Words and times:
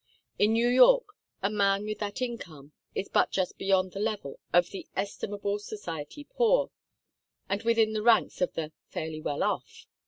In 0.39 0.53
New 0.53 0.67
York 0.67 1.05
a 1.43 1.49
man 1.51 1.85
with 1.85 1.99
that 1.99 2.23
income 2.23 2.71
is 2.95 3.07
but 3.07 3.29
just 3.29 3.59
beyond 3.59 3.91
the 3.91 3.99
level 3.99 4.39
of 4.51 4.71
the 4.71 4.87
estimable 4.95 5.59
society 5.59 6.23
poor, 6.23 6.71
and 7.47 7.61
within 7.61 7.93
the 7.93 8.01
ranks 8.01 8.41
of 8.41 8.51
the 8.53 8.71
'fairly 8.89 9.21
well 9.21 9.43
off. 9.43 9.85